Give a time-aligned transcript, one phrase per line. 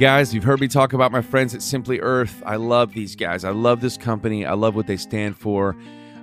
[0.00, 2.42] Guys, you've heard me talk about my friends at Simply Earth.
[2.46, 3.44] I love these guys.
[3.44, 4.46] I love this company.
[4.46, 5.76] I love what they stand for.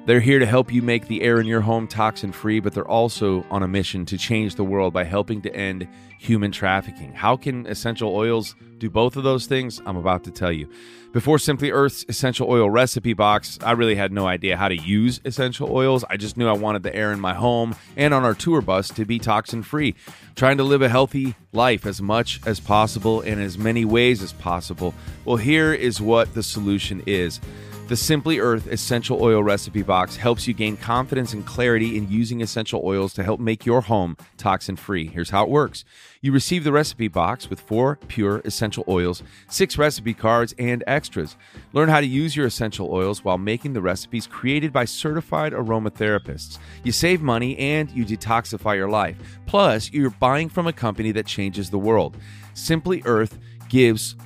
[0.07, 2.87] They're here to help you make the air in your home toxin free, but they're
[2.87, 5.85] also on a mission to change the world by helping to end
[6.17, 7.11] human trafficking.
[7.11, 9.81] How can essential oils do both of those things?
[9.85, 10.69] I'm about to tell you.
[11.11, 15.19] Before Simply Earth's essential oil recipe box, I really had no idea how to use
[15.25, 16.05] essential oils.
[16.09, 18.87] I just knew I wanted the air in my home and on our tour bus
[18.91, 19.93] to be toxin free.
[20.37, 24.31] Trying to live a healthy life as much as possible in as many ways as
[24.31, 24.93] possible.
[25.25, 27.41] Well, here is what the solution is.
[27.87, 32.41] The Simply Earth Essential Oil Recipe Box helps you gain confidence and clarity in using
[32.41, 35.07] essential oils to help make your home toxin free.
[35.07, 35.85] Here's how it works
[36.19, 41.37] you receive the recipe box with four pure essential oils, six recipe cards, and extras.
[41.71, 46.59] Learn how to use your essential oils while making the recipes created by certified aromatherapists.
[46.83, 49.15] You save money and you detoxify your life.
[49.45, 52.17] Plus, you're buying from a company that changes the world.
[52.53, 54.17] Simply Earth gives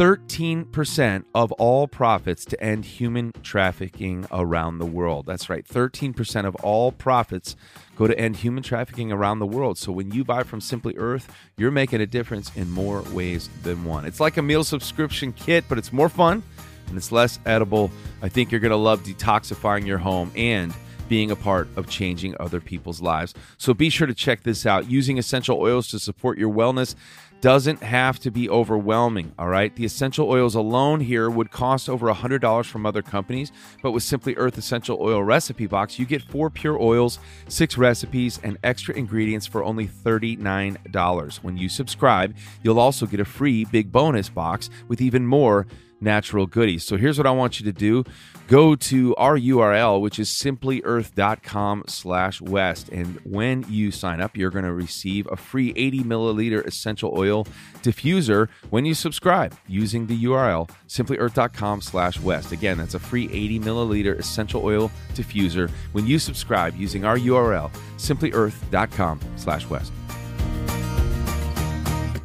[0.00, 5.26] 13% of all profits to end human trafficking around the world.
[5.26, 7.54] That's right, 13% of all profits
[7.96, 9.76] go to end human trafficking around the world.
[9.76, 13.84] So when you buy from Simply Earth, you're making a difference in more ways than
[13.84, 14.06] one.
[14.06, 16.42] It's like a meal subscription kit, but it's more fun
[16.88, 17.90] and it's less edible.
[18.22, 20.72] I think you're going to love detoxifying your home and
[21.10, 23.34] being a part of changing other people's lives.
[23.58, 24.88] So be sure to check this out.
[24.88, 26.94] Using essential oils to support your wellness
[27.40, 29.74] doesn't have to be overwhelming, all right?
[29.74, 33.50] The essential oils alone here would cost over $100 from other companies,
[33.82, 37.18] but with Simply Earth Essential Oil Recipe Box, you get four pure oils,
[37.48, 41.36] six recipes, and extra ingredients for only $39.
[41.42, 45.66] When you subscribe, you'll also get a free big bonus box with even more
[46.00, 46.84] natural goodies.
[46.84, 48.04] So here's what I want you to do.
[48.48, 52.88] Go to our URL, which is simplyearth.com slash west.
[52.88, 57.46] And when you sign up, you're going to receive a free 80 milliliter essential oil
[57.82, 62.50] diffuser when you subscribe using the URL simplyearth.com slash west.
[62.50, 67.70] Again, that's a free 80 milliliter essential oil diffuser when you subscribe using our URL
[67.98, 69.92] simplyearth.com slash west.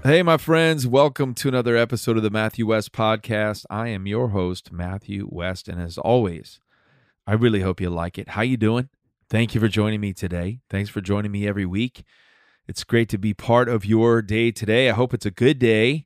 [0.05, 3.65] Hey, my friends, welcome to another episode of the Matthew West Podcast.
[3.71, 6.59] I am your host, Matthew West, and as always,
[7.25, 8.29] I really hope you like it.
[8.29, 8.89] How you doing?
[9.31, 10.59] Thank you for joining me today.
[10.69, 12.03] Thanks for joining me every week.
[12.67, 14.91] It's great to be part of your day today.
[14.91, 16.05] I hope it's a good day.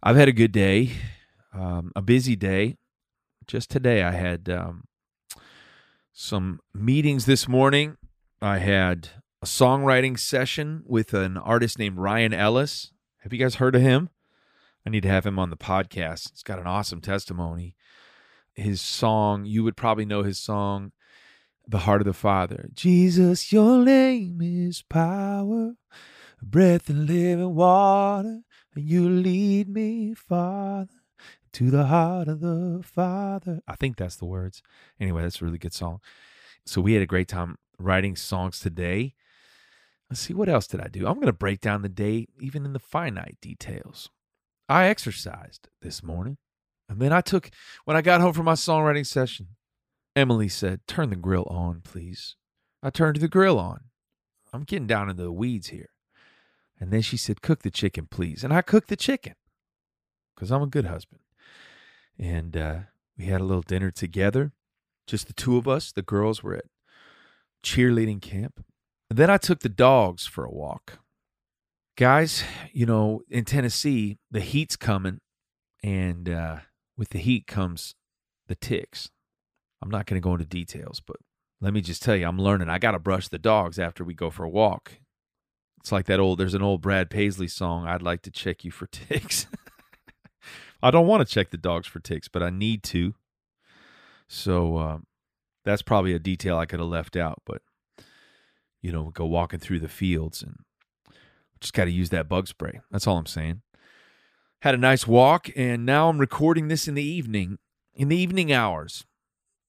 [0.00, 0.92] I've had a good day,
[1.52, 2.76] um, a busy day.
[3.48, 4.84] Just today, I had um,
[6.12, 7.96] some meetings this morning.
[8.40, 9.08] I had
[9.44, 12.92] a songwriting session with an artist named Ryan Ellis.
[13.18, 14.08] Have you guys heard of him?
[14.86, 16.30] I need to have him on the podcast.
[16.30, 17.76] He's got an awesome testimony.
[18.54, 20.92] His song, you would probably know his song,
[21.68, 22.70] The Heart of the Father.
[22.72, 25.74] Jesus, your name is power,
[26.42, 28.40] breath and living water,
[28.74, 31.02] you lead me, Father,
[31.52, 33.60] to the heart of the Father.
[33.68, 34.62] I think that's the words.
[34.98, 36.00] Anyway, that's a really good song.
[36.64, 39.12] So we had a great time writing songs today.
[40.14, 41.08] Let's see, what else did I do?
[41.08, 44.10] I'm going to break down the day, even in the finite details.
[44.68, 46.36] I exercised this morning.
[46.88, 47.50] And then I took,
[47.84, 49.56] when I got home from my songwriting session,
[50.14, 52.36] Emily said, Turn the grill on, please.
[52.80, 53.86] I turned the grill on.
[54.52, 55.88] I'm getting down into the weeds here.
[56.78, 58.44] And then she said, Cook the chicken, please.
[58.44, 59.34] And I cooked the chicken
[60.36, 61.22] because I'm a good husband.
[62.16, 62.78] And uh,
[63.18, 64.52] we had a little dinner together,
[65.08, 65.90] just the two of us.
[65.90, 66.66] The girls were at
[67.64, 68.64] cheerleading camp.
[69.14, 70.98] Then I took the dogs for a walk.
[71.96, 72.42] Guys,
[72.72, 75.20] you know, in Tennessee, the heat's coming,
[75.84, 76.56] and uh,
[76.98, 77.94] with the heat comes
[78.48, 79.10] the ticks.
[79.80, 81.14] I'm not going to go into details, but
[81.60, 82.68] let me just tell you, I'm learning.
[82.68, 84.94] I got to brush the dogs after we go for a walk.
[85.78, 88.72] It's like that old, there's an old Brad Paisley song, I'd like to check you
[88.72, 89.46] for ticks.
[90.82, 93.14] I don't want to check the dogs for ticks, but I need to.
[94.26, 95.06] So um,
[95.64, 97.62] that's probably a detail I could have left out, but
[98.84, 100.58] you know, go walking through the fields and
[101.58, 102.80] just got to use that bug spray.
[102.90, 103.62] That's all I'm saying.
[104.60, 107.56] Had a nice walk, and now I'm recording this in the evening,
[107.94, 109.06] in the evening hours.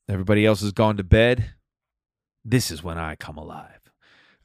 [0.10, 1.52] Everybody else has gone to bed.
[2.44, 3.90] This is when I come alive.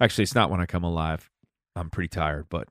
[0.01, 1.31] Actually, it's not when I come alive.
[1.75, 2.69] I'm pretty tired, but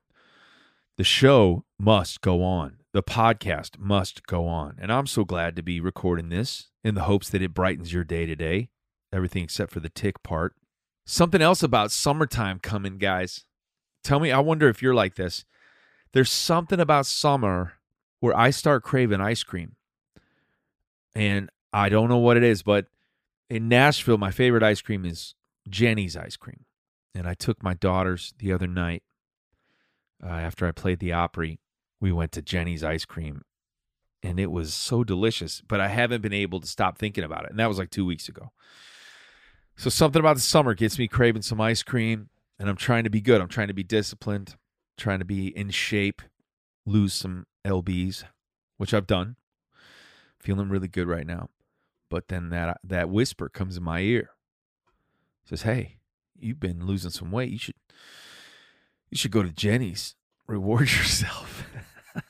[0.96, 2.78] the show must go on.
[2.94, 4.76] The podcast must go on.
[4.80, 8.04] And I'm so glad to be recording this in the hopes that it brightens your
[8.04, 8.70] day today.
[9.12, 10.54] Everything except for the tick part.
[11.10, 13.44] Something else about summertime coming, guys.
[14.04, 15.44] Tell me, I wonder if you're like this.
[16.12, 17.72] There's something about summer
[18.20, 19.74] where I start craving ice cream.
[21.12, 22.86] And I don't know what it is, but
[23.48, 25.34] in Nashville, my favorite ice cream is
[25.68, 26.64] Jeni's ice cream.
[27.12, 29.02] And I took my daughters the other night
[30.22, 31.58] uh, after I played the Opry.
[32.00, 33.42] we went to Jeni's ice cream
[34.22, 37.50] and it was so delicious, but I haven't been able to stop thinking about it.
[37.50, 38.52] And that was like two weeks ago.
[39.80, 42.28] So something about the summer gets me craving some ice cream,
[42.58, 43.40] and I'm trying to be good.
[43.40, 44.56] I'm trying to be disciplined,
[44.98, 46.20] trying to be in shape,
[46.84, 48.24] lose some lbs,
[48.76, 49.36] which I've done.
[50.38, 51.48] Feeling really good right now.
[52.10, 54.32] But then that that whisper comes in my ear.
[55.46, 55.96] Says, "Hey,
[56.38, 57.50] you've been losing some weight.
[57.50, 57.76] You should
[59.08, 60.14] you should go to Jeni's.
[60.46, 61.64] Reward yourself."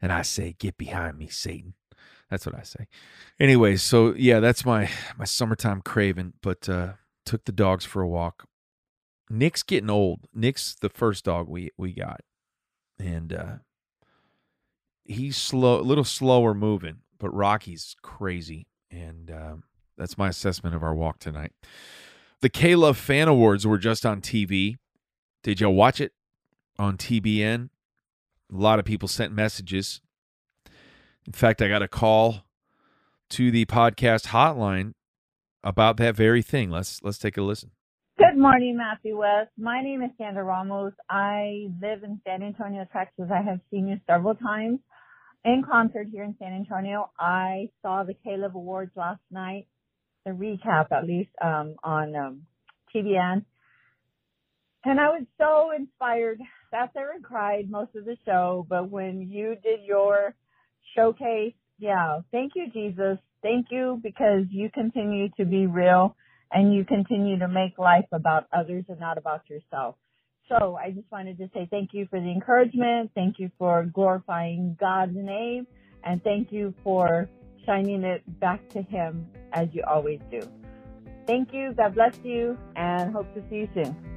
[0.00, 1.74] and I say, "Get behind me, Satan."
[2.30, 2.88] That's what I say.
[3.38, 6.34] Anyway, so yeah, that's my my summertime craving.
[6.42, 6.94] But uh,
[7.24, 8.48] took the dogs for a walk.
[9.30, 10.26] Nick's getting old.
[10.34, 12.20] Nick's the first dog we we got,
[12.98, 13.54] and uh,
[15.04, 16.98] he's slow, a little slower moving.
[17.18, 19.56] But Rocky's crazy, and uh,
[19.96, 21.52] that's my assessment of our walk tonight.
[22.40, 24.76] The K Love Fan Awards were just on TV.
[25.42, 26.12] Did y'all watch it
[26.78, 27.70] on TBN?
[28.52, 30.00] A lot of people sent messages
[31.26, 32.44] in fact, I got a call
[33.30, 34.92] to the podcast hotline
[35.64, 36.70] about that very thing.
[36.70, 37.72] Let's let's take a listen.
[38.18, 39.50] Good morning, Matthew West.
[39.58, 40.92] My name is Sandra Ramos.
[41.10, 43.26] I live in San Antonio, Texas.
[43.30, 44.78] I have seen you several times
[45.44, 47.10] in concert here in San Antonio.
[47.18, 49.66] I saw the K-Love Awards last night,
[50.24, 52.42] the recap at least um, on um,
[52.94, 53.44] TBN.
[54.84, 56.40] And I was so inspired.
[56.70, 58.64] Sat there and cried most of the show.
[58.68, 60.34] But when you did your
[60.94, 61.54] showcase.
[61.78, 62.20] Yeah.
[62.32, 63.18] Thank you, Jesus.
[63.42, 66.16] Thank you because you continue to be real
[66.52, 69.96] and you continue to make life about others and not about yourself.
[70.48, 73.10] So I just wanted to say thank you for the encouragement.
[73.14, 75.66] Thank you for glorifying God's name
[76.04, 77.28] and thank you for
[77.66, 80.40] shining it back to him as you always do.
[81.26, 81.72] Thank you.
[81.76, 84.15] God bless you and hope to see you soon.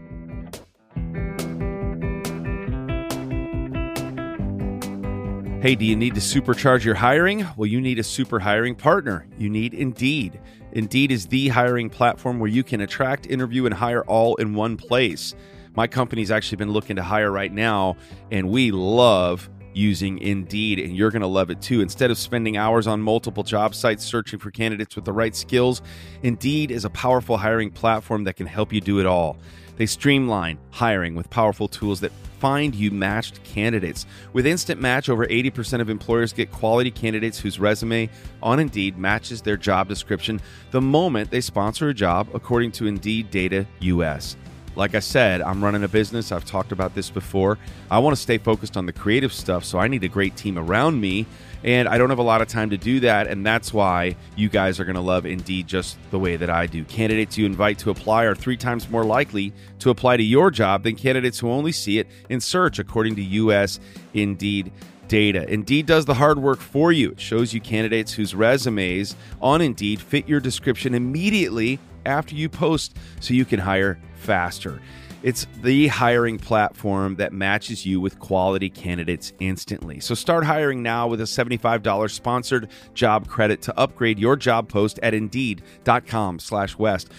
[5.62, 7.46] Hey, do you need to supercharge your hiring?
[7.58, 9.28] Well, you need a super hiring partner.
[9.38, 10.40] You need Indeed.
[10.72, 14.78] Indeed is the hiring platform where you can attract, interview, and hire all in one
[14.78, 15.36] place.
[15.76, 17.98] My company's actually been looking to hire right now,
[18.32, 21.82] and we love using Indeed, and you're going to love it too.
[21.82, 25.82] Instead of spending hours on multiple job sites searching for candidates with the right skills,
[26.24, 29.36] Indeed is a powerful hiring platform that can help you do it all.
[29.80, 34.06] They streamline hiring with powerful tools that find you matched candidates.
[34.34, 38.10] With Instant Match, over 80% of employers get quality candidates whose resume
[38.44, 40.42] on Indeed matches their job description
[40.72, 44.36] the moment they sponsor a job, according to Indeed Data US.
[44.76, 46.34] Like I said, I'm running a business.
[46.34, 47.58] I've talked about this before.
[47.90, 50.60] I want to stay focused on the creative stuff, so I need a great team
[50.60, 51.26] around me
[51.64, 53.28] and I don't have a lot of time to do that.
[53.28, 56.66] And that's why you guys are going to love Indeed just the way that I
[56.68, 56.84] do.
[56.86, 60.84] Candidates you invite to apply are three times more likely to apply to your job
[60.84, 63.80] than candidates who only see it in search, according to U.S.
[64.14, 64.72] Indeed
[65.07, 65.52] data.
[65.52, 67.12] Indeed does the hard work for you.
[67.12, 72.95] It shows you candidates whose resumes on Indeed fit your description immediately after you post
[73.19, 74.81] so you can hire faster.
[75.21, 79.99] It's the hiring platform that matches you with quality candidates instantly.
[79.99, 84.97] So start hiring now with a $75 sponsored job credit to upgrade your job post
[85.04, 87.11] at indeed.com slash west.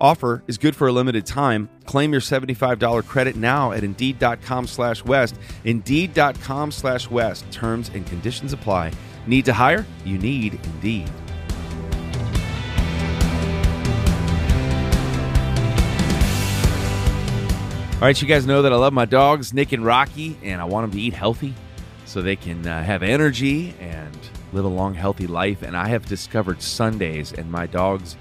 [0.00, 1.68] Offer is good for a limited time.
[1.86, 5.34] Claim your $75 credit now at indeed.com slash west.
[5.64, 7.50] Indeed.com slash west.
[7.50, 8.92] Terms and conditions apply.
[9.26, 9.84] Need to hire?
[10.04, 11.10] You need Indeed.
[17.98, 20.64] All right, you guys know that I love my dogs, Nick and Rocky, and I
[20.64, 21.52] want them to eat healthy
[22.04, 24.16] so they can uh, have energy and
[24.52, 25.62] live a long, healthy life.
[25.62, 28.16] And I have discovered Sundays, and my dogs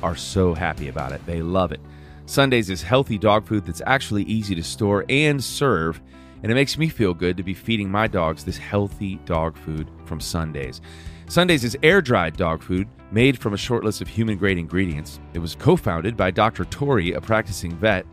[0.00, 1.26] are so happy about it.
[1.26, 1.80] They love it.
[2.26, 6.00] Sundays is healthy dog food that's actually easy to store and serve,
[6.44, 9.90] and it makes me feel good to be feeding my dogs this healthy dog food
[10.04, 10.80] from Sundays.
[11.28, 15.18] Sundays is air dried dog food made from a short list of human grade ingredients.
[15.34, 16.64] It was co founded by Dr.
[16.64, 18.06] Tori, a practicing vet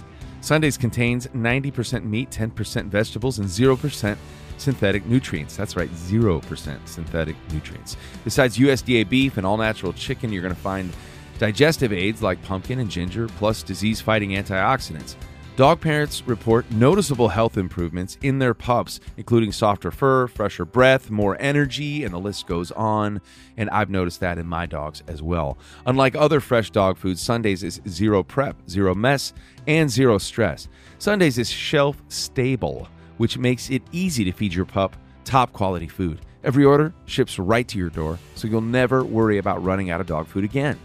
[0.43, 4.17] Sundays contains 90% meat, 10% vegetables, and 0%
[4.57, 5.55] synthetic nutrients.
[5.55, 7.95] That's right, 0% synthetic nutrients.
[8.25, 10.93] Besides USDA beef and all natural chicken, you're going to find
[11.39, 15.15] digestive aids like pumpkin and ginger, plus disease fighting antioxidants.
[15.55, 21.37] Dog parents report noticeable health improvements in their pups, including softer fur, fresher breath, more
[21.39, 23.21] energy, and the list goes on.
[23.55, 25.59] And I've noticed that in my dogs as well.
[25.85, 29.31] Unlike other fresh dog foods, Sundays is zero prep, zero mess,
[29.67, 30.67] and zero stress.
[30.97, 36.21] Sundays is shelf stable, which makes it easy to feed your pup top quality food.
[36.43, 40.07] Every order ships right to your door, so you'll never worry about running out of
[40.07, 40.79] dog food again.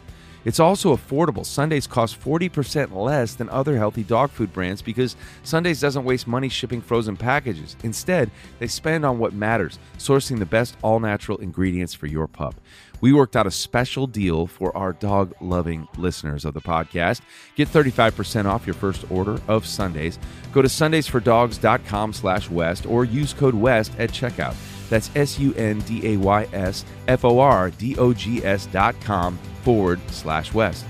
[0.48, 1.44] It's also affordable.
[1.44, 6.48] Sundays cost 40% less than other healthy dog food brands because Sundays doesn't waste money
[6.48, 7.76] shipping frozen packages.
[7.82, 12.54] Instead, they spend on what matters, sourcing the best all natural ingredients for your pup.
[13.02, 17.20] We worked out a special deal for our dog loving listeners of the podcast.
[17.54, 20.18] Get 35% off your first order of Sundays.
[20.54, 24.56] Go to sundaysfordogs.com slash West or use code WEST at checkout.
[24.88, 28.66] That's S U N D A Y S F O R D O G S
[28.66, 30.84] dot com forward slash West.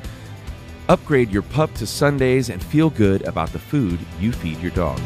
[0.89, 5.01] Upgrade your pup to Sundays and feel good about the food you feed your dog.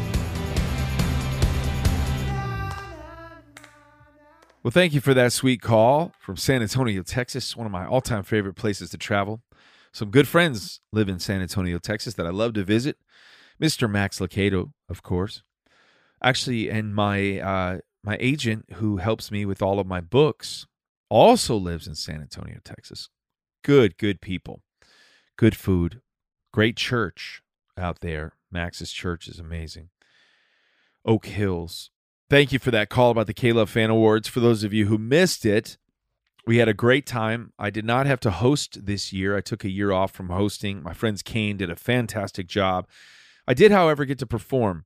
[4.63, 7.99] Well, thank you for that sweet call from San Antonio, Texas, one of my all
[7.99, 9.41] time favorite places to travel.
[9.91, 12.97] Some good friends live in San Antonio, Texas that I love to visit.
[13.61, 13.91] Mr.
[13.91, 15.43] Max Lucado, of course.
[16.23, 20.67] Actually, and my uh, my agent who helps me with all of my books
[21.09, 23.09] also lives in San Antonio, Texas.
[23.63, 24.61] Good, good people.
[25.37, 26.01] Good food.
[26.51, 27.41] Great church
[27.77, 28.33] out there.
[28.51, 29.89] Max's church is amazing.
[31.05, 31.89] Oak Hills.
[32.29, 34.27] Thank you for that call about the K-Love Fan Awards.
[34.27, 35.77] For those of you who missed it,
[36.45, 37.53] we had a great time.
[37.57, 39.37] I did not have to host this year.
[39.37, 40.83] I took a year off from hosting.
[40.83, 42.87] My friends Cain did a fantastic job.
[43.47, 44.85] I did, however, get to perform,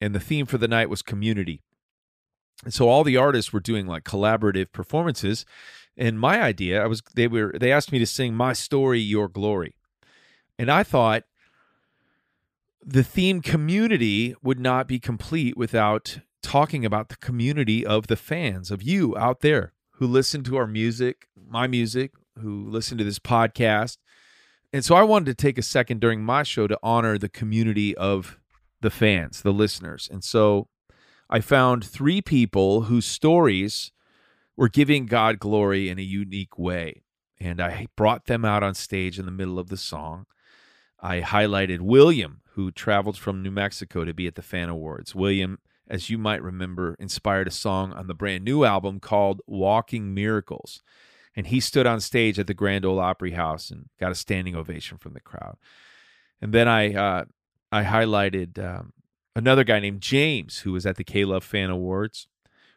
[0.00, 1.63] and the theme for the night was community.
[2.62, 5.44] And so all the artists were doing like collaborative performances.
[5.96, 9.28] And my idea, I was they were they asked me to sing My Story, Your
[9.28, 9.74] Glory.
[10.58, 11.24] And I thought
[12.84, 18.70] the theme community would not be complete without talking about the community of the fans,
[18.70, 23.18] of you out there who listen to our music, my music, who listen to this
[23.18, 23.96] podcast.
[24.72, 27.96] And so I wanted to take a second during my show to honor the community
[27.96, 28.38] of
[28.80, 30.08] the fans, the listeners.
[30.12, 30.68] And so
[31.28, 33.92] I found three people whose stories
[34.56, 37.02] were giving God glory in a unique way.
[37.40, 40.26] And I brought them out on stage in the middle of the song.
[41.00, 45.14] I highlighted William, who traveled from New Mexico to be at the Fan Awards.
[45.14, 50.14] William, as you might remember, inspired a song on the brand new album called Walking
[50.14, 50.82] Miracles.
[51.36, 54.54] And he stood on stage at the Grand Ole Opry House and got a standing
[54.54, 55.56] ovation from the crowd.
[56.40, 57.24] And then I uh,
[57.72, 58.92] I highlighted um,
[59.34, 62.26] another guy named James, who was at the K Love Fan Awards,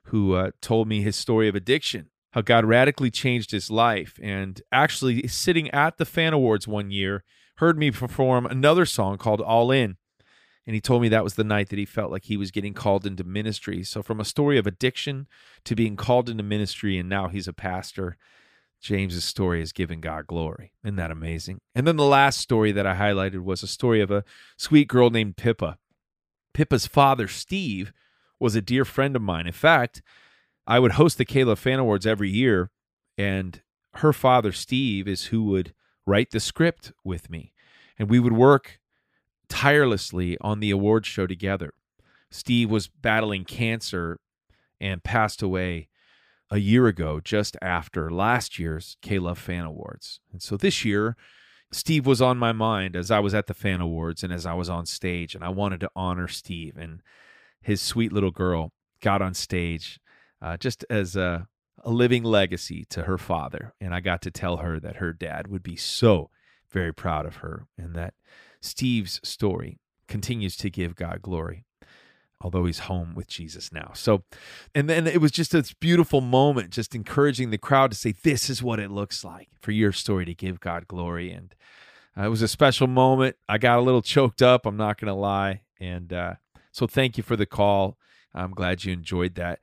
[0.06, 4.20] who uh, told me his story of addiction, how God radically changed his life.
[4.22, 7.24] And actually, sitting at the Fan Awards one year,
[7.58, 9.98] heard me perform another song called All In.
[10.66, 12.74] And he told me that was the night that he felt like he was getting
[12.74, 13.84] called into ministry.
[13.84, 15.28] So, from a story of addiction
[15.64, 18.18] to being called into ministry, and now he's a pastor,
[18.82, 20.74] James's story is giving God glory.
[20.84, 21.60] Isn't that amazing?
[21.74, 24.26] And then the last story that I highlighted was a story of a
[24.58, 25.78] sweet girl named Pippa
[26.58, 27.94] Pippa's father, Steve,
[28.40, 29.46] was a dear friend of mine.
[29.46, 30.02] In fact,
[30.66, 32.72] I would host the K-Love Fan Awards every year,
[33.16, 33.62] and
[33.98, 35.76] her father, Steve, is who would
[36.08, 37.54] write the script with me.
[38.00, 38.80] And we would work
[39.48, 41.76] tirelessly on the award show together.
[42.32, 44.20] Steve was battling cancer
[44.82, 45.90] and passed away
[46.50, 50.22] a year ago, just after last year's K-Love Fan Awards.
[50.32, 51.18] And so this year,
[51.72, 54.54] Steve was on my mind as I was at the fan awards and as I
[54.54, 57.02] was on stage, and I wanted to honor Steve and
[57.62, 58.72] his sweet little girl
[59.02, 60.00] got on stage
[60.42, 61.48] uh, just as a,
[61.84, 63.74] a living legacy to her father.
[63.82, 66.30] And I got to tell her that her dad would be so
[66.70, 68.14] very proud of her and that
[68.62, 71.66] Steve's story continues to give God glory
[72.42, 73.92] although he's home with Jesus now.
[73.94, 74.24] So,
[74.76, 78.50] and then it was just this beautiful moment, just encouraging the crowd to say, This
[78.50, 81.32] is what it looks like for your story to give God glory.
[81.32, 81.56] And
[82.18, 83.36] uh, it was a special moment.
[83.50, 85.62] I got a little choked up, I'm not going to lie.
[85.80, 86.36] And uh,
[86.72, 87.98] so, thank you for the call.
[88.34, 89.60] I'm glad you enjoyed that.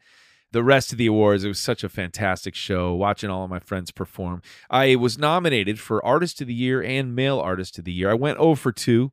[0.51, 3.59] The rest of the awards, it was such a fantastic show watching all of my
[3.59, 4.41] friends perform.
[4.71, 8.11] I was nominated for Artist of the Year and Male Artist of the Year.
[8.11, 9.11] I went 0 for 2.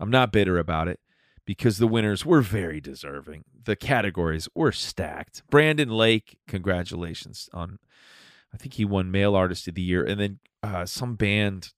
[0.00, 0.98] I'm not bitter about it
[1.44, 3.44] because the winners were very deserving.
[3.64, 5.42] The categories were stacked.
[5.50, 7.78] Brandon Lake, congratulations on,
[8.54, 11.72] I think he won Male Artist of the Year, and then uh, some band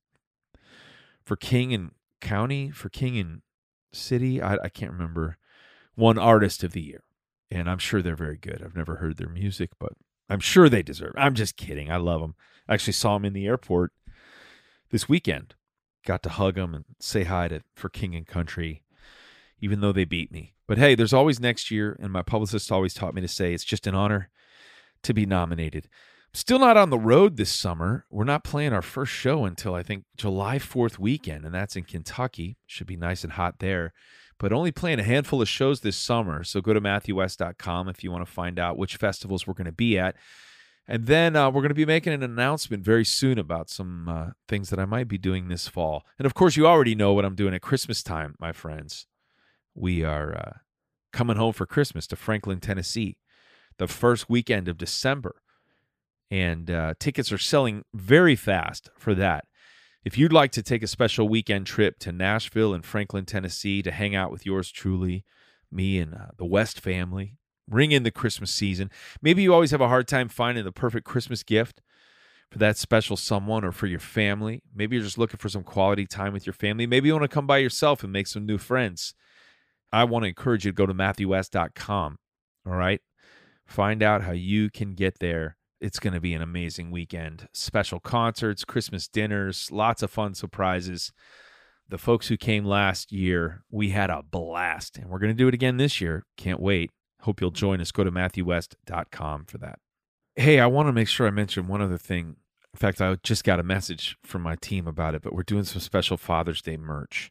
[1.24, 3.42] for King and County, for King and
[3.92, 5.38] City, I, I can't remember,
[5.96, 7.04] won Artist of the Year.
[7.50, 8.62] And I'm sure they're very good.
[8.64, 9.92] I've never heard their music, but
[10.28, 11.14] I'm sure they deserve.
[11.16, 11.20] It.
[11.20, 11.90] I'm just kidding.
[11.90, 12.34] I love them.
[12.68, 13.92] I actually saw them in the airport
[14.90, 15.54] this weekend.
[16.04, 18.82] Got to hug them and say hi to for King and Country
[19.64, 20.52] even though they beat me.
[20.68, 23.64] But hey, there's always next year, and my publicist always taught me to say it's
[23.64, 24.28] just an honor
[25.02, 25.88] to be nominated.
[26.34, 28.04] Still not on the road this summer.
[28.10, 31.84] We're not playing our first show until I think July 4th weekend, and that's in
[31.84, 32.58] Kentucky.
[32.66, 33.94] Should be nice and hot there.
[34.38, 36.44] But only playing a handful of shows this summer.
[36.44, 39.72] So go to MatthewWest.com if you want to find out which festivals we're going to
[39.72, 40.16] be at.
[40.86, 44.26] And then uh, we're going to be making an announcement very soon about some uh,
[44.46, 46.04] things that I might be doing this fall.
[46.18, 49.06] And of course, you already know what I'm doing at Christmas time, my friends.
[49.74, 50.52] We are uh,
[51.12, 53.16] coming home for Christmas to Franklin, Tennessee,
[53.78, 55.36] the first weekend of December.
[56.30, 59.44] And uh, tickets are selling very fast for that.
[60.04, 63.90] If you'd like to take a special weekend trip to Nashville and Franklin, Tennessee to
[63.90, 65.24] hang out with yours truly,
[65.70, 67.38] me and uh, the West family,
[67.68, 68.90] ring in the Christmas season.
[69.22, 71.80] Maybe you always have a hard time finding the perfect Christmas gift
[72.50, 74.62] for that special someone or for your family.
[74.74, 76.86] Maybe you're just looking for some quality time with your family.
[76.86, 79.14] Maybe you want to come by yourself and make some new friends.
[79.94, 82.18] I want to encourage you to go to MatthewWest.com.
[82.66, 83.00] All right.
[83.64, 85.56] Find out how you can get there.
[85.80, 87.46] It's going to be an amazing weekend.
[87.52, 91.12] Special concerts, Christmas dinners, lots of fun surprises.
[91.88, 95.46] The folks who came last year, we had a blast, and we're going to do
[95.46, 96.24] it again this year.
[96.36, 96.90] Can't wait.
[97.20, 97.92] Hope you'll join us.
[97.92, 99.78] Go to MatthewWest.com for that.
[100.34, 102.36] Hey, I want to make sure I mention one other thing.
[102.72, 105.62] In fact, I just got a message from my team about it, but we're doing
[105.62, 107.30] some special Father's Day merch.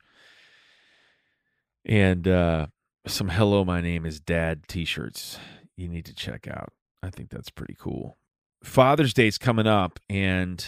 [1.86, 2.68] And uh,
[3.06, 5.38] some Hello, My Name is Dad t shirts
[5.76, 6.72] you need to check out.
[7.02, 8.18] I think that's pretty cool.
[8.64, 10.66] Father's Day is coming up, and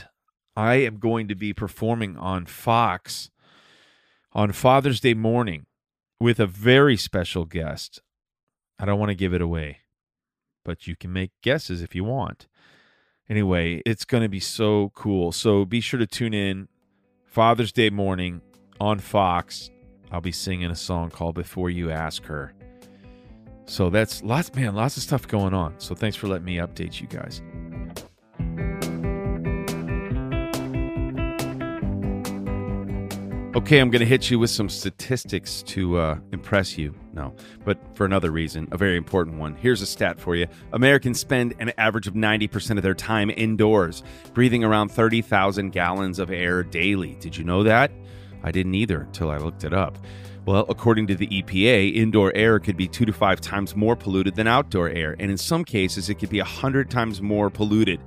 [0.56, 3.30] I am going to be performing on Fox
[4.34, 5.66] on Father's Day morning
[6.20, 8.02] with a very special guest.
[8.78, 9.80] I don't want to give it away,
[10.66, 12.48] but you can make guesses if you want.
[13.30, 15.32] Anyway, it's going to be so cool.
[15.32, 16.68] So be sure to tune in
[17.26, 18.42] Father's Day morning
[18.80, 19.70] on Fox.
[20.16, 22.54] I'll be singing a song called Before You Ask Her.
[23.66, 25.78] So that's lots, man, lots of stuff going on.
[25.78, 27.42] So thanks for letting me update you guys.
[33.58, 36.96] Okay, I'm going to hit you with some statistics to uh, impress you.
[37.12, 39.54] No, but for another reason, a very important one.
[39.56, 44.02] Here's a stat for you Americans spend an average of 90% of their time indoors,
[44.34, 47.16] breathing around 30,000 gallons of air daily.
[47.20, 47.92] Did you know that?
[48.46, 49.98] I didn't either until I looked it up.
[50.46, 54.36] Well, according to the EPA, indoor air could be two to five times more polluted
[54.36, 58.00] than outdoor air, and in some cases, it could be a 100 times more polluted.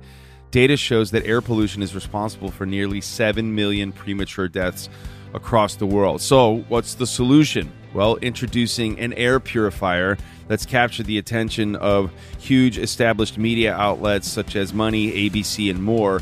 [0.49, 4.87] Data shows that air pollution is responsible for nearly 7 million premature deaths
[5.33, 6.21] across the world.
[6.21, 7.69] So, what's the solution?
[7.93, 14.55] Well, introducing an air purifier that's captured the attention of huge established media outlets such
[14.55, 16.21] as Money, ABC, and more.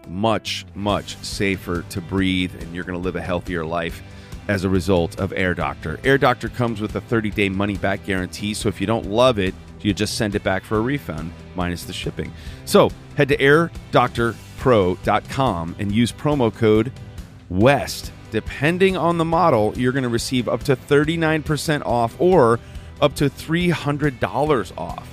[0.09, 4.03] much, much safer to breathe, and you're going to live a healthier life
[4.49, 6.01] as a result of Air Doctor.
[6.05, 9.39] Air Doctor comes with a 30 day money back guarantee, so if you don't love
[9.39, 12.33] it, you just send it back for a refund minus the shipping.
[12.65, 16.91] So head to airdoctorpro.com and use promo code
[17.49, 18.11] WEST.
[18.31, 22.59] Depending on the model, you're going to receive up to 39% off or
[23.01, 25.09] up to $300 off.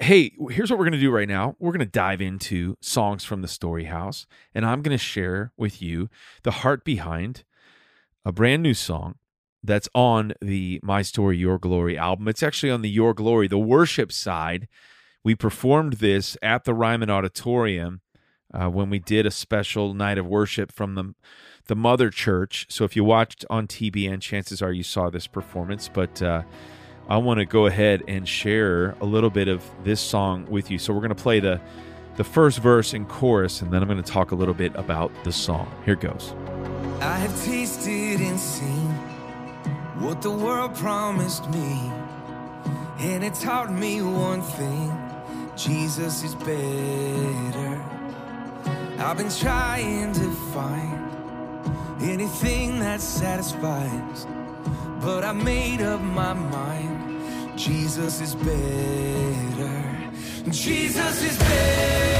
[0.00, 1.56] Hey, here's what we're going to do right now.
[1.58, 5.52] We're going to dive into songs from the Story House, and I'm going to share
[5.56, 6.10] with you
[6.42, 7.44] the heart behind
[8.24, 9.14] a brand new song
[9.62, 12.28] that's on the My Story, Your Glory album.
[12.28, 14.68] It's actually on the Your Glory, the worship side.
[15.22, 18.00] We performed this at the Ryman Auditorium
[18.54, 21.14] uh, when we did a special night of worship from the
[21.66, 22.66] the Mother Church.
[22.68, 25.88] So if you watched on TBN, chances are you saw this performance.
[25.92, 26.42] But uh,
[27.08, 30.78] I want to go ahead and share a little bit of this song with you.
[30.78, 31.60] So we're going to play the
[32.16, 35.12] the first verse and chorus, and then I'm going to talk a little bit about
[35.22, 35.70] the song.
[35.84, 36.34] Here goes.
[37.00, 38.90] I have tasted and seen
[40.00, 41.90] what the world promised me,
[42.98, 45.09] and it taught me one thing
[45.60, 47.84] Jesus is better.
[48.98, 50.98] I've been trying to find
[52.00, 54.26] anything that satisfies,
[55.02, 57.58] but I made up my mind.
[57.58, 60.10] Jesus is better.
[60.50, 62.19] Jesus is better.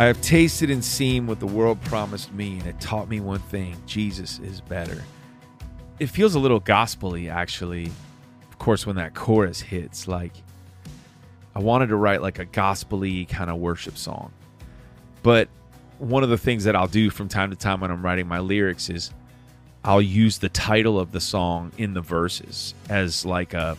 [0.00, 3.40] I have tasted and seen what the world promised me, and it taught me one
[3.40, 5.04] thing Jesus is better.
[5.98, 7.92] It feels a little gospely, actually.
[8.50, 10.32] Of course, when that chorus hits, like
[11.54, 14.32] I wanted to write like a gospely kind of worship song.
[15.22, 15.50] But
[15.98, 18.38] one of the things that I'll do from time to time when I'm writing my
[18.38, 19.12] lyrics is
[19.84, 23.76] I'll use the title of the song in the verses as like a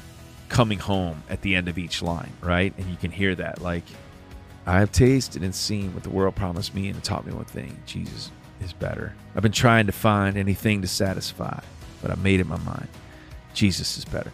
[0.49, 2.75] coming home at the end of each line, right?
[2.77, 3.86] And you can hear that like
[4.65, 7.45] I have tasted and seen what the world promised me and it taught me one
[7.45, 8.32] thing Jesus
[8.63, 9.13] is better.
[9.36, 11.60] I've been trying to find anything to satisfy,
[12.02, 12.88] but I made it my mind.
[13.54, 14.32] Jesus is better.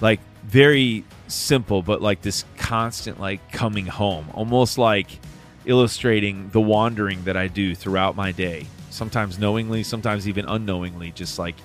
[0.00, 5.18] Like very simple, but like this constant like coming home, almost like
[5.64, 8.66] illustrating the wandering that I do throughout my day.
[8.90, 11.56] Sometimes knowingly, sometimes even unknowingly, just like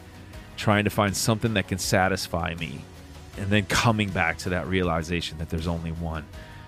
[0.58, 2.82] trying to find something that can satisfy me
[3.38, 6.26] and then coming back to that realization that there's only one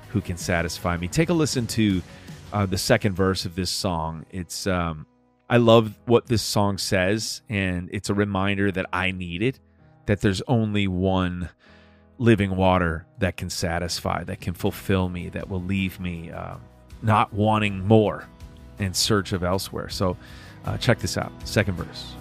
[0.09, 1.07] who can satisfy me.
[1.07, 2.01] Take a listen to
[2.53, 4.25] uh, the second verse of this song.
[4.31, 5.05] It's um,
[5.49, 9.59] I love what this song says, and it's a reminder that I need it.
[10.07, 11.49] That there's only one
[12.17, 16.55] living water that can satisfy, that can fulfill me, that will leave me uh,
[17.01, 18.27] not wanting more
[18.79, 19.89] in search of elsewhere.
[19.89, 20.15] So,
[20.65, 21.31] uh, check this out.
[21.43, 22.13] Second verse.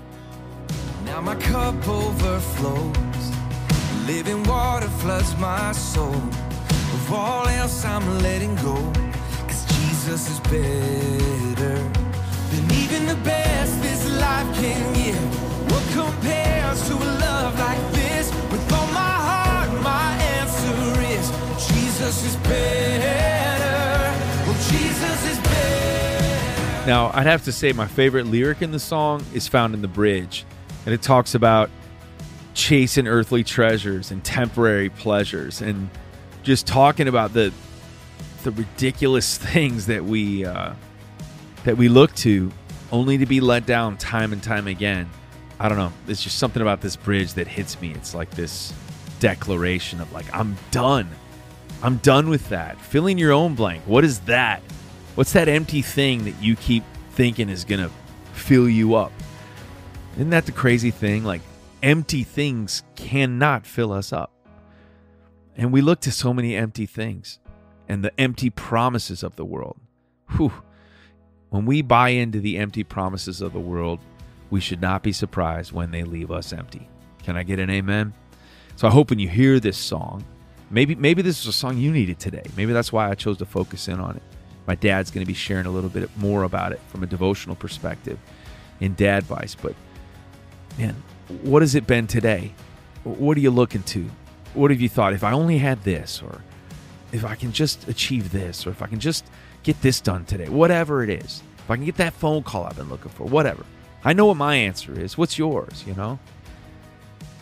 [1.05, 2.94] Now my cup overflows.
[4.07, 6.14] Living water floods my soul.
[7.05, 8.77] Of all else, I'm letting go.
[9.47, 11.77] Cause Jesus is better
[12.49, 15.71] than even the best this life can give.
[15.71, 18.33] What compares to a love like this?
[18.51, 21.31] With all my heart, my answer is
[21.69, 24.14] Jesus is better.
[24.49, 26.87] Oh, Jesus is better.
[26.87, 29.88] Now, I'd have to say my favorite lyric in the song is found in the
[29.88, 30.47] bridge,
[30.87, 31.69] and it talks about
[32.55, 35.90] chasing earthly treasures and temporary pleasures and
[36.44, 37.52] just talking about the
[38.44, 40.74] the ridiculous things that we uh,
[41.64, 42.52] that we look to
[42.92, 45.11] only to be let down time and time again.
[45.59, 45.92] I don't know.
[46.07, 47.92] It's just something about this bridge that hits me.
[47.92, 48.72] It's like this
[49.18, 51.09] declaration of like I'm done.
[51.83, 52.80] I'm done with that.
[52.80, 53.83] Filling your own blank.
[53.87, 54.62] What is that?
[55.14, 57.90] What's that empty thing that you keep thinking is going to
[58.33, 59.12] fill you up?
[60.14, 61.24] Isn't that the crazy thing?
[61.24, 61.42] Like
[61.83, 64.34] empty things cannot fill us up.
[65.57, 67.38] And we look to so many empty things
[67.88, 69.79] and the empty promises of the world.
[70.37, 70.53] Whew.
[71.51, 74.01] When we buy into the empty promises of the world,
[74.51, 76.88] we should not be surprised when they leave us empty.
[77.23, 78.12] Can I get an amen?
[78.77, 80.25] So I hope when you hear this song,
[80.71, 82.43] maybe maybe this is a song you needed today.
[82.57, 84.23] Maybe that's why I chose to focus in on it.
[84.67, 87.55] My dad's going to be sharing a little bit more about it from a devotional
[87.55, 88.19] perspective
[88.81, 89.75] in dad advice, but
[90.79, 90.97] man,
[91.43, 92.53] what has it been today?
[93.05, 94.11] What are you looking to?
[94.55, 95.12] What have you thought?
[95.12, 96.40] If I only had this, or
[97.12, 99.27] if I can just achieve this, or if I can just
[99.62, 102.77] get this done today, whatever it is, if I can get that phone call I've
[102.77, 103.64] been looking for, whatever.
[104.05, 105.17] I know what my answer is.
[105.17, 106.19] What's yours, you know?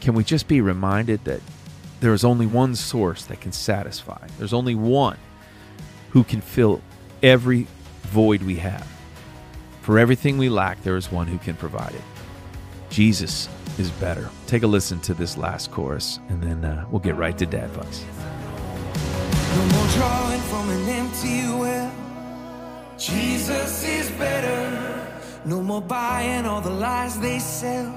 [0.01, 1.41] Can we just be reminded that
[2.01, 4.27] there is only one source that can satisfy?
[4.39, 5.19] There's only one
[6.11, 6.81] who can fill
[7.23, 7.67] every
[8.03, 8.87] void we have.
[9.81, 12.03] For everything we lack, there is one who can provide it.
[12.91, 14.29] Jesus is better.
[14.47, 17.65] Take a listen to this last chorus, and then uh, we'll get right to dad
[17.65, 18.05] advice.
[19.57, 21.93] No more drawing from an empty well.
[22.99, 25.23] Jesus is better.
[25.45, 27.93] No more buying all the lies they sell.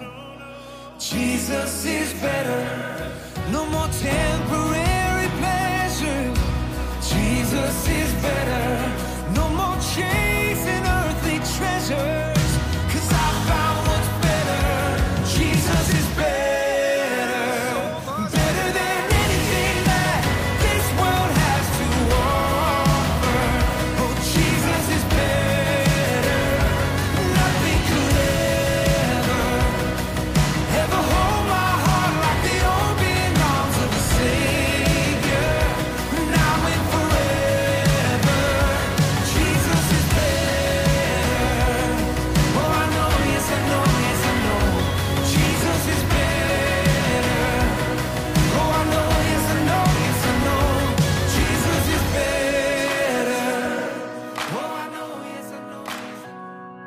[0.99, 3.11] Jesus is better.
[3.51, 6.37] No more temporary pleasures.
[7.07, 9.33] Jesus is better.
[9.33, 10.34] No more chasing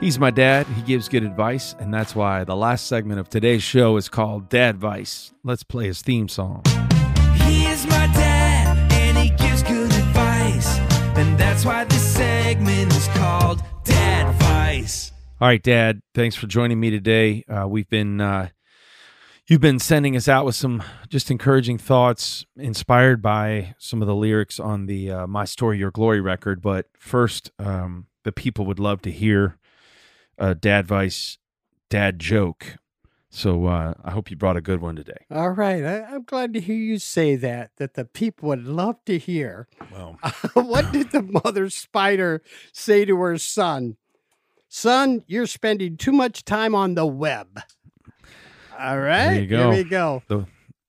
[0.08, 0.66] He's my dad.
[0.68, 4.48] He gives good advice, and that's why the last segment of today's show is called
[4.48, 5.34] Dad Advice.
[5.44, 6.62] Let's play his theme song.
[7.44, 10.78] He is my dad, and he gives good advice.
[11.18, 15.12] And that's why this segment is called Dad Advice.
[15.42, 16.00] All right, Dad.
[16.14, 17.44] Thanks for joining me today.
[17.46, 18.48] Uh, we've been uh,
[19.46, 24.14] you've been sending us out with some just encouraging thoughts, inspired by some of the
[24.14, 26.62] lyrics on the uh, "My Story, Your Glory" record.
[26.62, 29.57] But first, um, the people would love to hear
[30.38, 31.38] a dad vice
[31.90, 32.76] dad joke.
[33.30, 35.26] So uh, I hope you brought a good one today.
[35.30, 35.84] All right.
[35.84, 39.68] I, I'm glad to hear you say that, that the people would love to hear.
[39.92, 40.18] Well,
[40.54, 43.96] what did the mother spider say to her son?
[44.68, 47.60] Son, you're spending too much time on the web.
[48.78, 49.42] All right.
[49.42, 49.70] you go.
[49.70, 50.22] Here we go.
[50.28, 50.46] the,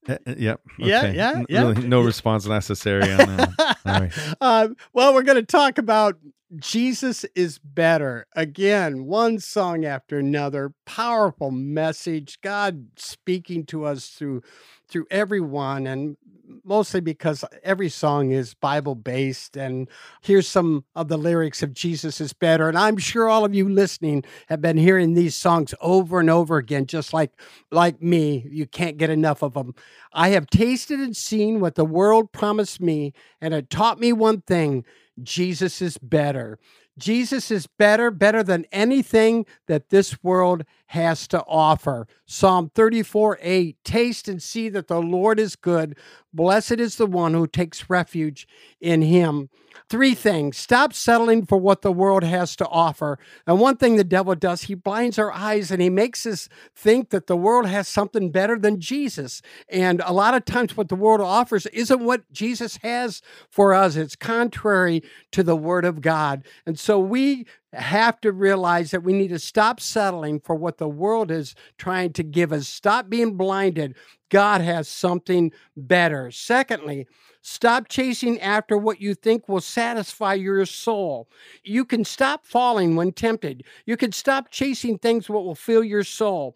[0.09, 0.61] uh, uh, yep.
[0.77, 1.15] Yeah, okay.
[1.15, 1.61] yeah, yeah.
[1.61, 3.49] really no response necessary on that.
[3.57, 3.75] one.
[3.85, 4.35] All right.
[4.41, 6.17] Uh, well, we're going to talk about
[6.55, 8.25] Jesus is better.
[8.35, 14.41] Again, one song after another, powerful message, God speaking to us through
[14.89, 16.17] through everyone and
[16.63, 19.87] mostly because every song is Bible based and
[20.21, 23.69] here's some of the lyrics of Jesus is better and I'm sure all of you
[23.69, 27.31] listening have been hearing these songs over and over again just like
[27.71, 29.75] like me you can't get enough of them
[30.13, 34.41] I have tasted and seen what the world promised me and it taught me one
[34.41, 34.85] thing
[35.23, 36.59] Jesus is better.
[36.97, 42.07] Jesus is better, better than anything that this world has to offer.
[42.25, 45.97] Psalm 34 8 Taste and see that the Lord is good.
[46.33, 48.47] Blessed is the one who takes refuge
[48.79, 49.49] in him.
[49.89, 53.17] Three things stop settling for what the world has to offer.
[53.47, 57.09] And one thing the devil does, he blinds our eyes and he makes us think
[57.09, 59.41] that the world has something better than Jesus.
[59.67, 63.95] And a lot of times, what the world offers isn't what Jesus has for us,
[63.95, 66.43] it's contrary to the word of God.
[66.65, 70.87] And so we have to realize that we need to stop settling for what the
[70.87, 72.67] world is trying to give us.
[72.67, 73.95] Stop being blinded.
[74.29, 76.31] God has something better.
[76.31, 77.07] Secondly,
[77.41, 81.29] stop chasing after what you think will satisfy your soul.
[81.63, 83.63] You can stop falling when tempted.
[83.85, 86.55] You can stop chasing things what will fill your soul.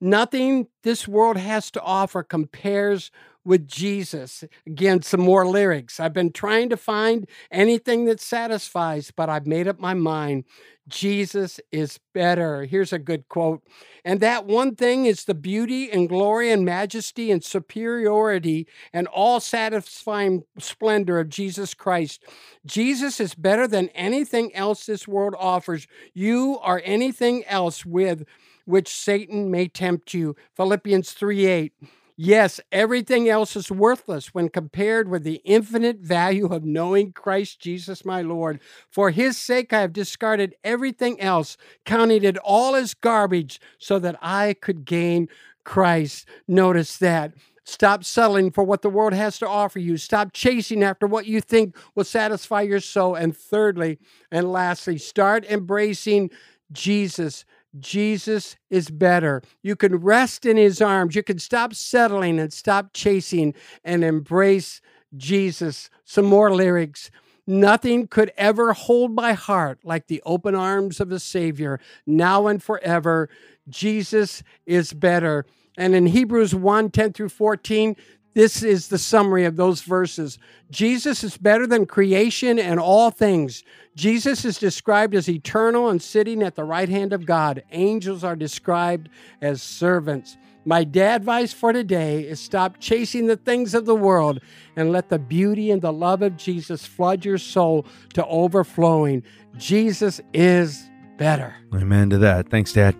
[0.00, 3.12] Nothing this world has to offer compares
[3.44, 4.44] with Jesus.
[4.66, 5.98] Again, some more lyrics.
[5.98, 10.44] I've been trying to find anything that satisfies, but I've made up my mind.
[10.88, 12.64] Jesus is better.
[12.64, 13.62] Here's a good quote.
[14.04, 19.38] And that one thing is the beauty and glory and majesty and superiority and all
[19.38, 22.24] satisfying splendor of Jesus Christ.
[22.66, 25.86] Jesus is better than anything else this world offers.
[26.14, 28.24] You are anything else with
[28.64, 30.34] which Satan may tempt you.
[30.56, 31.72] Philippians 3 8.
[32.16, 38.04] Yes, everything else is worthless when compared with the infinite value of knowing Christ Jesus
[38.04, 38.60] my Lord.
[38.90, 44.18] For his sake, I have discarded everything else, counting it all as garbage, so that
[44.20, 45.28] I could gain
[45.64, 46.28] Christ.
[46.46, 47.32] Notice that.
[47.64, 49.96] Stop settling for what the world has to offer you.
[49.96, 53.14] Stop chasing after what you think will satisfy your soul.
[53.14, 53.98] And thirdly,
[54.30, 56.30] and lastly, start embracing
[56.72, 57.44] Jesus.
[57.78, 59.42] Jesus is better.
[59.62, 61.14] You can rest in his arms.
[61.14, 63.54] You can stop settling and stop chasing
[63.84, 64.80] and embrace
[65.16, 65.88] Jesus.
[66.04, 67.10] Some more lyrics.
[67.46, 72.62] Nothing could ever hold my heart like the open arms of the Savior, now and
[72.62, 73.28] forever.
[73.68, 75.44] Jesus is better.
[75.76, 77.96] And in Hebrews 1 10 through 14,
[78.34, 80.38] this is the summary of those verses.
[80.70, 83.62] Jesus is better than creation and all things.
[83.94, 87.62] Jesus is described as eternal and sitting at the right hand of God.
[87.72, 89.10] Angels are described
[89.42, 90.38] as servants.
[90.64, 94.40] My dad advice for today is stop chasing the things of the world
[94.76, 99.24] and let the beauty and the love of Jesus flood your soul to overflowing.
[99.56, 101.54] Jesus is better.
[101.74, 102.48] Amen to that.
[102.48, 102.96] Thanks, Dad.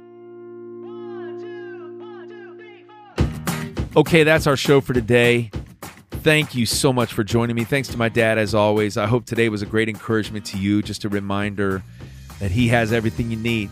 [3.94, 5.50] Okay, that's our show for today.
[6.22, 7.64] Thank you so much for joining me.
[7.64, 8.96] Thanks to my dad, as always.
[8.96, 11.82] I hope today was a great encouragement to you, just a reminder
[12.38, 13.68] that he has everything you need.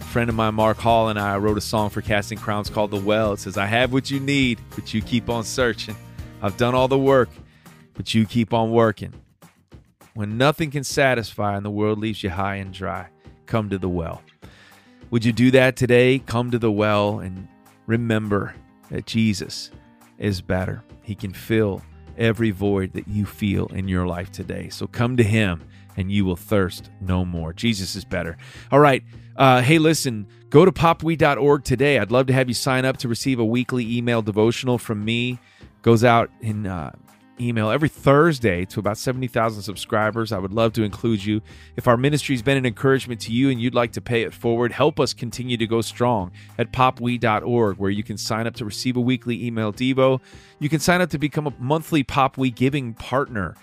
[0.00, 2.90] A friend of mine, Mark Hall, and I wrote a song for Casting Crowns called
[2.90, 3.34] The Well.
[3.34, 5.96] It says, I have what you need, but you keep on searching.
[6.40, 7.28] I've done all the work,
[7.92, 9.12] but you keep on working.
[10.14, 13.08] When nothing can satisfy and the world leaves you high and dry,
[13.44, 14.22] come to the well.
[15.10, 16.18] Would you do that today?
[16.20, 17.46] Come to the well and
[17.86, 18.54] remember
[18.90, 19.70] that Jesus
[20.18, 20.82] is better.
[21.02, 21.82] He can fill
[22.16, 24.68] every void that you feel in your life today.
[24.68, 25.62] So come to Him
[25.96, 27.52] and you will thirst no more.
[27.52, 28.36] Jesus is better.
[28.70, 29.02] All right.
[29.36, 31.98] Uh, hey, listen, go to popwe.org today.
[31.98, 35.38] I'd love to have you sign up to receive a weekly email devotional from me.
[35.82, 36.92] Goes out in uh,
[37.40, 40.32] email every Thursday to about 70,000 subscribers.
[40.32, 41.40] I would love to include you.
[41.76, 44.72] If our ministry's been an encouragement to you and you'd like to pay it forward,
[44.72, 48.96] help us continue to go strong at popwe.org, where you can sign up to receive
[48.96, 50.20] a weekly email Devo.
[50.58, 53.54] You can sign up to become a monthly Popwe giving partner.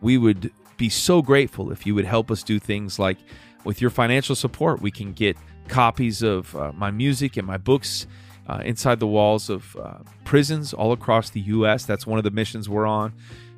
[0.00, 3.18] We would be so grateful if you would help us do things like
[3.64, 5.36] with your financial support, we can get
[5.68, 8.06] copies of uh, my music and my books
[8.50, 11.84] uh, inside the walls of uh, prisons all across the U.S.
[11.84, 13.12] That's one of the missions we're on.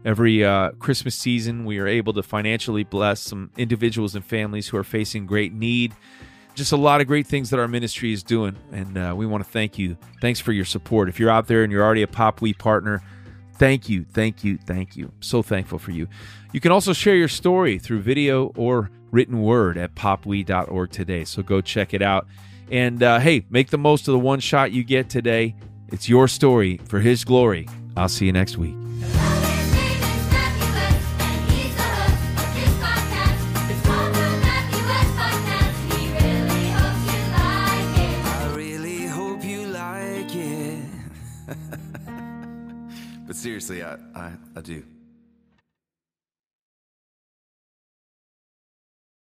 [0.05, 4.77] Every uh, Christmas season, we are able to financially bless some individuals and families who
[4.77, 5.95] are facing great need.
[6.55, 9.43] Just a lot of great things that our ministry is doing, and uh, we want
[9.43, 9.97] to thank you.
[10.21, 11.09] Thanks for your support.
[11.09, 13.03] If you're out there and you're already a PopWe partner,
[13.55, 15.11] thank you, thank you, thank you.
[15.21, 16.07] So thankful for you.
[16.53, 21.25] You can also share your story through video or written word at popwe.org today.
[21.25, 22.27] So go check it out.
[22.71, 25.55] And uh, hey, make the most of the one shot you get today.
[25.89, 27.69] It's your story for His glory.
[27.97, 28.75] I'll see you next week.
[38.25, 40.85] I really hope you like it.
[43.27, 44.83] but seriously, I, I, I do.